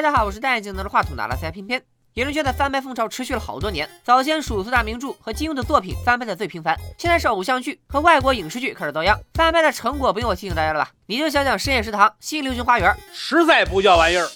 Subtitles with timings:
[0.00, 1.82] 大家好，我是戴眼镜拿着话筒的拉塞偏偏。
[2.14, 10.90] 影视圈的翻拍风潮持续了好多年，早先数四大名著和金庸的作品翻拍的最频繁，现在是偶像剧和外国影视剧开始遭殃，翻拍的成果不用我提醒大家了吧？
[11.04, 14.26] 你就想想深夜食堂、新流星花园，实在不叫玩意儿。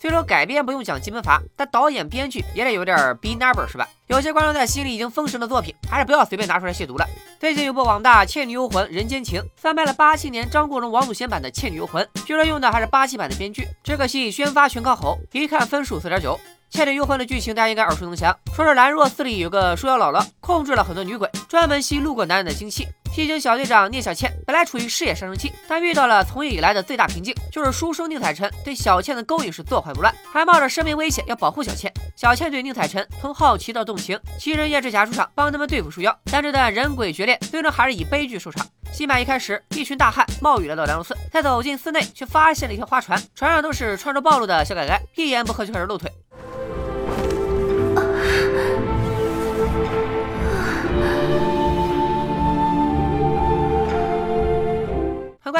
[0.00, 3.86] 虽说改编不用讲基本法，但导演编剧也得有点 B number 是吧？
[4.06, 7.06] 有些观众在心里已经封神的作品，还是不要随便拿出来亵渎了。
[7.38, 16.34] 最近有部网大《倩女幽魂》人间情翻拍了八七年张国荣、王祖贤版的《倩女幽魂》，据说用的还是八七版的编剧，只可惜宣发全靠吼，一看分数四点九。
[16.74, 22.88] 《倩女幽魂》的剧情大家应该耳熟能详，说是兰若寺里有个书妖姥姥，控制了很多女鬼，专门吸路过男人的精气。
[23.12, 31.92] 提醒小队长聂小倩，本来处于事业上升期，但遇到了从业以来的最大瓶颈，就是书生宁采臣对小倩的勾引是坐怀不乱，还冒着生命危险要保护小倩。
[32.16, 38.66] 小倩对宁采臣从好奇到动情，七人夜至假出场帮他们对付树妖，但这段人鬼决裂最终还是以悲剧收场。
[38.92, 46.10] 戏码一开始，一群大汉冒雨来到梁龙寺，在走进寺内，却发现了一条花船，船上都是穿着暴露的小改改，一言不合就开始露腿。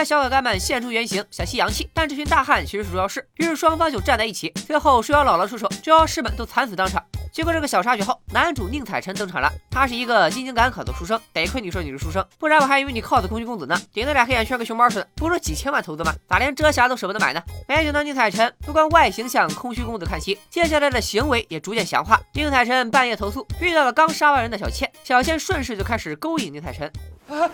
[0.04, 4.50] 小可哥们现出原形，想吸阳气，但这群大汉其实是捉妖师，于是双方就站在一起。
[4.66, 7.02] 最后，蛇妖姥姥出手，捉妖师们都惨死当场。
[7.32, 9.50] 经过这个小插曲后，男主宁采臣登场了。
[9.70, 13.80] 他是一个进京赶考的书生，得亏你说你是书生，不然我还以为你 cos 空虚公子呢。
[13.92, 16.12] 顶那俩黑眼圈跟熊猫似的，不是几千万投资吗？
[16.28, 17.40] 咋连遮瑕都舍不得买呢？
[17.68, 22.20] 没想到宁采臣不光外形像空虚公子看齐，接下来的行为也逐渐强化。
[22.32, 26.90] 宁采臣半夜投宿，遇到了刚杀完人的小倩，小倩顺势就开始勾引宁采臣。
[27.28, 27.48] 啊！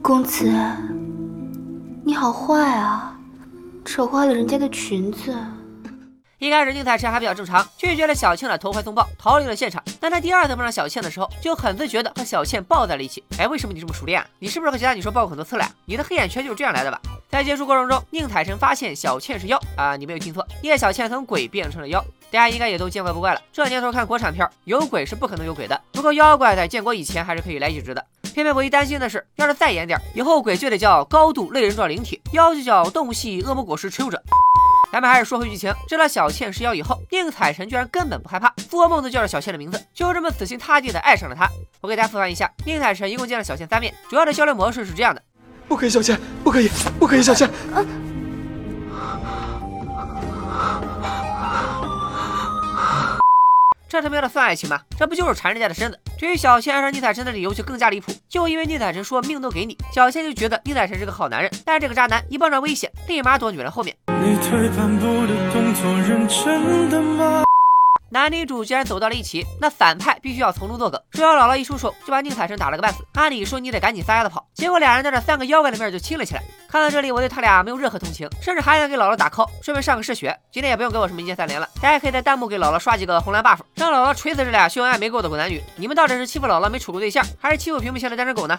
[0.00, 0.50] 公子，
[2.04, 3.18] 你好坏啊，
[3.84, 5.36] 扯坏了人家的裙子。
[6.40, 9.82] 一开始宁采臣还比较正常，拒绝了小倩的投怀送抱，逃离了现场。
[9.98, 13.24] 但他第二次碰上小倩的时候，就很自觉的和小倩抱在了一起。
[13.38, 14.20] 哎，为什么你这么熟练？
[14.20, 15.68] 啊你是不是和其他女生抱过很多次了？
[15.84, 17.00] 你的黑眼圈就是这样来的吧？
[17.28, 22.00] 在接触过程中，宁采臣发现小倩是妖啊，你没有听错，叶小倩从鬼变成了妖。
[22.30, 23.42] 大家应该也都见怪不怪了。
[23.52, 25.80] 这年头看国产片，有鬼是不可能有鬼的。
[25.90, 28.06] 不过妖怪在建国以前还是可以来几只的。
[28.32, 34.22] 偏偏唯一担心的是，要是再严点，以后鬼就得叫高度类人状灵体，妖就叫动物系恶魔果实持有者。
[34.90, 41.46] 咱们还是说回剧情，知道小倩是妖以后，宁采臣居然根本不害怕，做梦都叫着小倩的名字，就这么死心塌地的爱上了她。
[41.82, 45.22] 我给大家复盘一下，宁采臣一共见了小倩三面，主要的交流模式是这样的：
[45.68, 46.68] 不可以，小倩，不可以，
[46.98, 47.50] 不可以，小倩。
[53.90, 54.80] 这他喵的算爱情吗？
[54.98, 55.98] 这不就是缠人家的身子？
[56.18, 61.50] 至于小倩爱上宁采臣的理由就更加离谱，就因为宁采臣说命都给你，小倩就觉得宁采臣是个好男人。
[61.64, 63.94] 但这个渣男一碰上危险，立马躲女人后面。
[64.20, 67.44] 你退半步的动作认真的吗
[68.10, 70.98] 男女主既然走到了一起，那反派必须要从中作梗。
[71.12, 76.42] 说要姥姥一出手就把宁采臣打了个半死，按理说你得赶紧撒丫子跑，结果俩人当着三个妖怪的面就亲了起来。
[76.70, 80.34] 看到这里，我对他俩没有任何同情，甚至还想给姥姥打 call，顺便上个嗜血。
[80.50, 85.62] 今天也不用给我什么一键三连了，大家可以在弹幕给姥姥刷几个红蓝 buff，让姥姥锤死这俩秀恩爱没够的狗男女。
[85.76, 88.58] 你们到底是欺负姥姥没处过对象，还是欺负屏幕前的单身狗呢？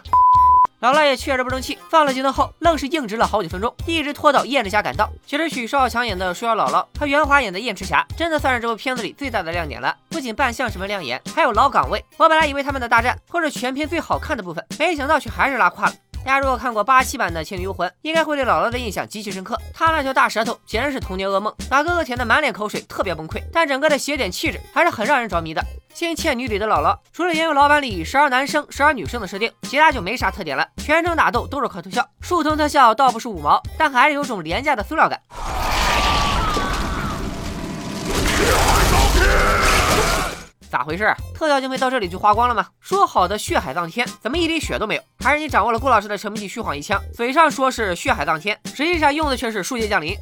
[0.82, 5.10] 姥姥也确实不争气，放了镜头后愣是硬直了好几分钟，一直拖到燕赤霞赶到。
[5.26, 9.94] 其实许绍强演的书妖姥姥和袁华演的燕赤霞，真的算是这部片子里最大的亮点了。
[10.08, 12.02] 不仅扮相十分亮眼，还有老岗位。
[12.16, 15.94] 我本来以为他们的大战会是全片最好看的部分，没想到却还是拉胯了。
[16.24, 19.60] 大家如果看过八七版的《倩女幽魂》，应该会对姥姥的印象极其深刻。
[19.74, 23.42] 她那条大舌头简直是童年噩梦，把哥哥舔得满脸口水，特别崩溃。
[23.52, 25.62] 但整个的邪典气质还是很让人着迷的。
[25.94, 30.66] 新《倩女》里的姥姥，除了沿用老版里十二男生十二女生的设定，其他就没啥特点了。
[30.78, 35.20] 全程打斗都是靠特效，树藤特效倒不是五毛，但还是有种廉价的塑料感。
[40.70, 41.12] 咋回事？
[41.34, 42.68] 特效经费到这里就花光了吗？
[42.80, 45.02] 说好的血海葬天，怎么一滴血都没有？
[45.20, 50.16] 还是你掌握了顾老师的沉迷剂虚晃一枪，嘴上说是血海葬天，实际上用的却是树叶降临。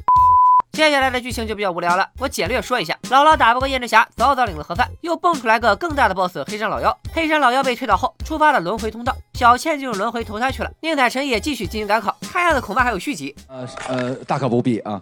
[0.72, 6.96] 接下来的剧情就比较无聊了，我简略说一下：姥姥打不过燕赤霞，早早领了盒饭，又蹦出来个更大的 boss 黑山老妖。
[7.12, 10.70] 黑山老妖被推倒后，触发了轮回通道，小倩进入轮回投胎去了。
[10.80, 13.34] 宁采臣也继续进行赶考，看样子恐怕还有续集。
[13.48, 15.00] 呃呃，大可不必啊。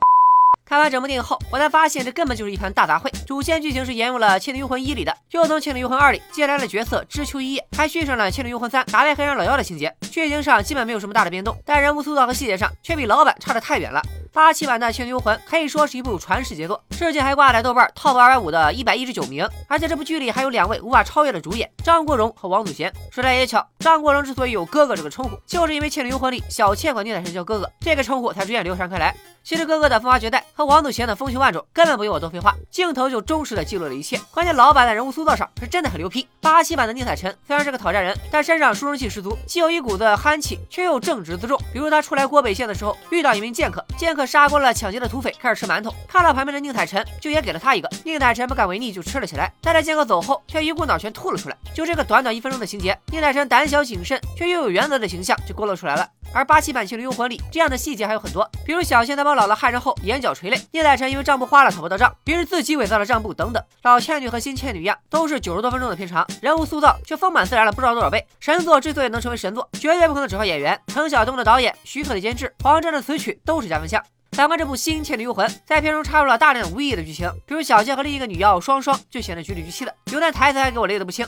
[0.69, 3.09] 看完整部电影后，我才发现这根本就是一盘大杂烩。
[3.25, 9.95] 主线剧情是沿用了《倩女幽魂一》里的，又从《倩女幽魂二》里借来了角色知秋一叶，还续上了《倩女幽魂三》打败黑山老妖的情节。
[10.11, 14.03] 剧情上基本没有什么大的变动，但人物塑造和细节上却比老版差得太远了。
[14.33, 19.49] 八七版的《倩女幽魂》可以说是一部传世杰作，至今还挂在豆瓣 TOP 二百五的一百一十九名。
[19.69, 22.93] 而且这部剧里还有两位无法超越的主演张国荣和王祖贤。
[23.13, 29.15] 说来也巧，张国荣之所以有哥哥这个称呼，就是因为《倩女幽魂》里小倩管宁采臣叫哥哥，这个称呼才逐渐流传开来。
[29.47, 34.19] 其实哥哥的风华绝代和王祖贤的风情万种，根本不用我多废话，镜头就忠实的记录了一切。
[34.33, 36.27] 关键老板在人物塑造上是真的很牛批。
[36.41, 41.57] 八七版的宁采臣虽然是个讨债人，但身上书生气十足，既有一股子憨气，却又正直自重。
[41.73, 47.89] 比如他出来郭北县的时候，遇到一名剑客，剑客杀光了抢劫的土匪，开始吃馒头，看到旁边的宁采臣，就也给了他一个。
[48.03, 49.53] 宁采臣不敢违逆，就吃了起来。
[49.61, 51.57] 但在剑客走后，却一股脑全吐了出来。
[51.73, 56.09] 就这个短短一分钟的情节，宁采臣胆小谨慎却又有原则的形象就勾勒出来了。
[56.37, 63.65] 而八七版《倩女幽魂》里这样的细节还有很多，比如小倩在帮姥姥害人后眼角垂泪，聂采臣因为账簿花了讨不到账，别人自己伪造了账簿等等。
[63.85, 68.23] 老倩女和新倩女一样，都是九十多分钟的片长，人物塑造却丰满自然了不知道多少倍。
[68.39, 70.79] 神作之所以能成为神作，绝对不可能只靠演员。
[70.89, 74.03] 陈晓东的导演，徐克的监制，黄沾的词曲都是加分项。
[74.33, 81.27] 反观这部新《倩女幽魂》，在片中插入了大量无意义的剧情，比如小倩和另一个女妖双双就显得局里局气的，有段台词还给我累得不轻。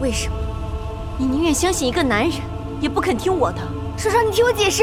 [0.00, 0.34] 为什么？
[1.18, 2.32] 你宁愿相信一个男人，
[2.80, 3.60] 也不肯听我的？
[4.00, 4.82] 双双，你听我解释。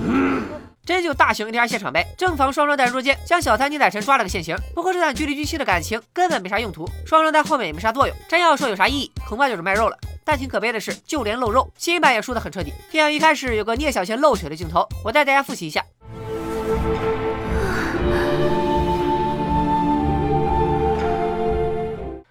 [0.00, 0.42] 嗯
[0.82, 2.02] 真就大型 NTR 现场呗！
[2.16, 4.56] 正房双双带人捉奸，将小三宁采臣抓了个现行。
[4.74, 8.16] 不过这段局里局气的感情根本没啥用途，双双在后面也没啥作用。
[8.26, 9.98] 真要说有啥意义，恐怕就是卖肉了。
[10.24, 12.72] 但挺可悲的是，就连露肉，新版也输得很彻底。
[12.90, 15.84] 电影一开始有个聂小倩露腿的镜头，我带大家复习一下。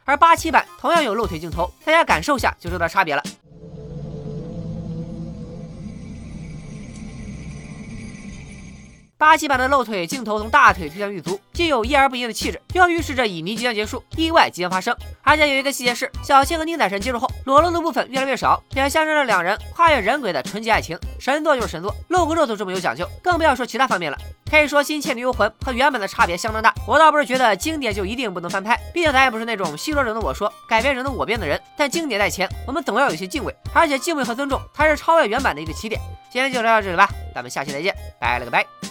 [0.04, 3.22] 而八七版同样有露腿镜头，大家感受下就知道差别了。
[9.20, 14.96] 八七版的露腿镜头从大腿推向玉足，既有一而不淫的气质，又预示着乙醚即将结束，意外即将发生。
[15.24, 20.96] 而且有一个细节是，小倩和宁采臣接触后，裸露的部分越来越少，也象征着两人跨越人鬼的纯洁爱情。
[21.20, 24.18] 神作就是神作，露个肉都这么有讲究，更不要说其他方面了。
[24.52, 26.72] 可以说新《倩女幽魂》和原本的差别相当大。
[26.88, 31.60] 我倒不是觉得经典就一定不能翻拍，毕竟咱也不是那种戏说人的我说，改编人的我编的人。
[31.76, 36.00] 但经典在前，我们总要有些敬畏，而且敬畏和尊重才是超越原版的一个起点。
[36.32, 38.87] 今天就聊到这里吧，咱们下期再见，拜了个拜。